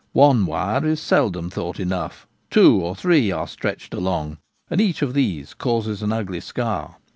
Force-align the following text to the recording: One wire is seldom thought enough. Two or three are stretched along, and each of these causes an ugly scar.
One 0.13 0.47
wire 0.47 0.83
is 0.83 0.99
seldom 0.99 1.51
thought 1.51 1.79
enough. 1.79 2.25
Two 2.49 2.77
or 2.81 2.95
three 2.95 3.31
are 3.31 3.47
stretched 3.47 3.93
along, 3.93 4.39
and 4.67 4.81
each 4.81 5.03
of 5.03 5.13
these 5.13 5.53
causes 5.53 6.01
an 6.01 6.11
ugly 6.11 6.39
scar. 6.39 6.95